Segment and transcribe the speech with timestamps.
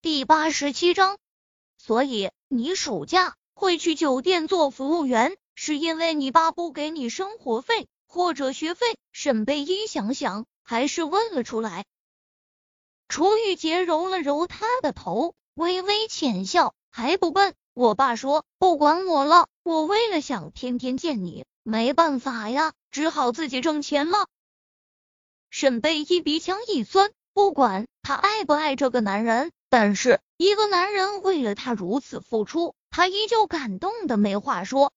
[0.00, 1.18] 第八十七章。
[1.76, 8.96] 所以你暑假会去酒店做服务员，是因为你爸不给你生活费或者学费？
[9.10, 11.84] 沈贝依想想，还是问了出来。
[13.08, 17.56] 楚雨洁揉了揉他的头，微微浅笑，还不笨。
[17.74, 24.28] 我爸说不管我了，我为了想天天见你，没办法呀，只好自己挣钱了。
[25.50, 27.10] 沈贝依鼻腔一酸。
[27.34, 34.92] 不管他爱不爱这个男人，但是一个男人为了他如此付出，他依旧感动的没话说。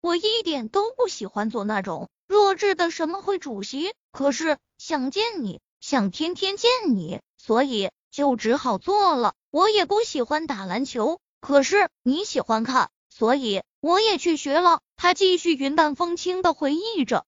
[0.00, 9.34] 我一点都不喜欢做那种弱智的什么会主席，可是想见你，想天天见你，所以就只好做了。
[9.50, 14.80] 我也不喜欢打篮球，可是你喜欢看，所以我也去学了。
[14.96, 17.24] 他继续云淡风轻的回忆着。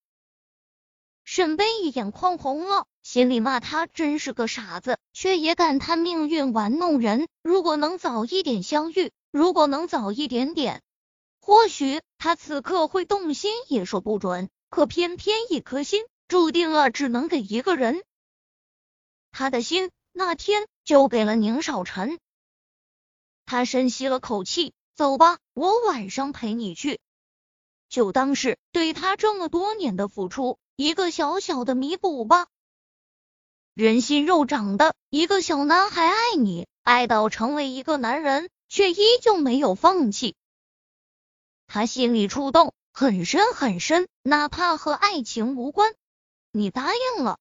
[1.24, 7.29] 沈贝一眼眶红了，心里骂他真是个傻子，却也感叹命运玩弄人。
[7.41, 10.82] 如果能早一点相遇，如果能早一点点，
[11.40, 14.51] 或许他此刻会动心也说不准。
[14.71, 18.02] 可偏偏一颗心注定了只能给一个人，
[19.30, 22.18] 他的心那天就给了宁少臣。
[23.45, 26.99] 他深吸了口气，走吧，我晚上陪你去，
[27.88, 30.59] 就当是对他这么多年的付出。
[30.74, 32.49] 一个小小的弥补吧。
[33.77, 40.35] 人心肉长的一个小男孩爱你，爱到成为一个男人，却依旧没有放弃。
[41.66, 45.93] 他心里触动很深很深，哪怕和爱情无关。
[46.52, 47.38] 你答应了。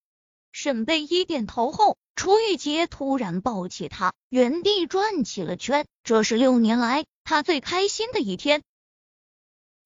[0.51, 5.87] 沈贝依点头后，楚雨洁突然抱起他，原地转起了圈。
[6.03, 8.61] 这是六年来他最开心的一天。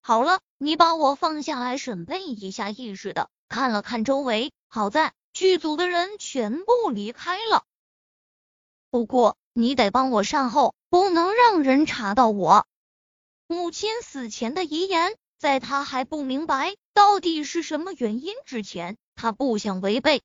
[0.01, 1.77] 好了，你把我放下来。
[1.77, 3.29] 沈贝一下意识的。
[3.49, 7.63] 看了看周围，好在剧组的人全部离开了。
[8.89, 12.65] 不过你得帮我善后，不能让人查到我
[13.47, 15.15] 母亲死前的遗言。
[15.37, 20.21] 在他还不明白到底是什么原因之前，他不想违背。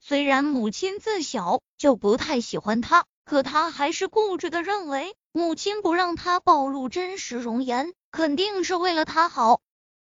[0.00, 9.60] 虽然母亲自小就不太喜欢他，可他还是固执的认为，母亲不让他暴露真实容颜，肯定是为了他好。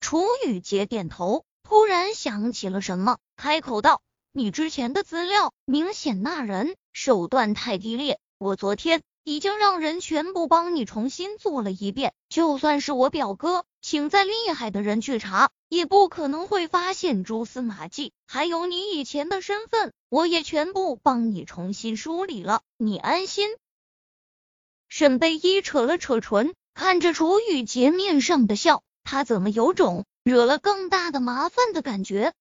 [0.00, 1.44] 楚雨洁点头。
[1.64, 4.00] 突然想起了什么，开口道
[4.32, 12.14] ：“你之前的资料明显那人手段太低劣，我昨天已经让人全部帮你重新做了一遍。
[12.30, 18.12] 就算是我表哥请再厉害的人去查，也不可能会发现蛛丝马迹。
[18.26, 23.48] 还有你以前的身份，我也全部帮你重新梳理了，你安心。”
[24.88, 30.06] 沈贝依扯了扯唇，看着楚雨洁面上的笑，他怎么有种？
[30.24, 32.32] 惹了更大的麻烦的感觉。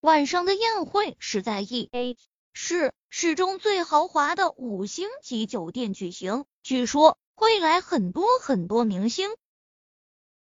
[0.00, 2.16] 晚上的宴会是在 E A
[2.52, 9.28] 市市中最豪华的五星级酒店举行，据说会来很多很多明星。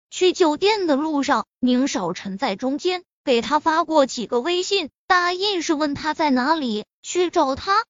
[0.09, 7.83] 去酒店的路上，宁少臣在中间给他发过几个微信，大意是问他在哪里，去找他。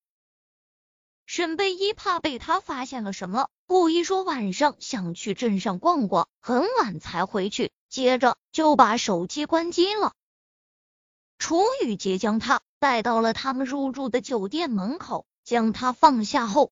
[1.27, 7.71] 沈贝依怕被他发现了什么，故意说晚上想去镇上逛逛，很晚才回去。
[7.89, 10.13] 接着就把手机关机了。
[11.43, 16.71] 楚雨洁将他带到了他们入住的酒店门口，将他放下后，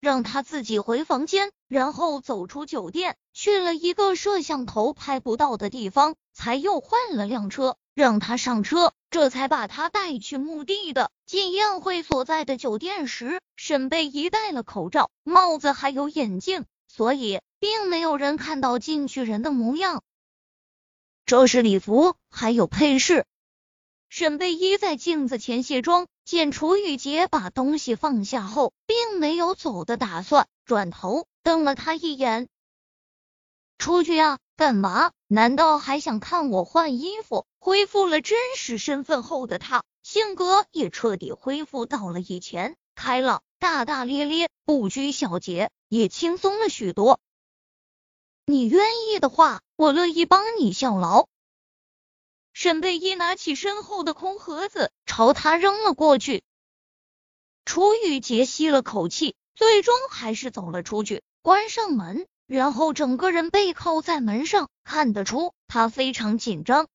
[0.00, 11.10] 让他自己回房间，然后走出酒店，去了一个摄像头拍不到的地方，才又换了辆车，让他上车，这才把他带去墓地的。
[11.26, 17.42] 进宴会所在的酒店时，沈贝仪戴了口罩、帽子还有眼镜，所以。
[17.58, 20.02] 并没有人看到进去人的模样。
[21.24, 23.24] 这是礼服，还有配饰。
[24.16, 32.46] 沈贝依在镜子前卸妆，见楚雨洁把东西放下后，并没有走的打算，转头瞪了他一眼
[33.76, 35.10] ：“出去呀，干嘛？
[35.26, 47.18] 难道还想看我换衣服？”恢复了真实身份后的他，性格也彻底恢复到了以前，开朗、大大咧咧，不拘小节，也轻松了许多。
[48.46, 51.26] 你愿意的话，我乐意帮你效劳。
[52.64, 56.42] 沈贝依拿起身后的空盒子，朝他扔了过去。
[57.66, 66.88] 楚雨洁吸了口气，最终还是走了出去，关上门，然后整个人背靠在门上，看得出他非常紧张。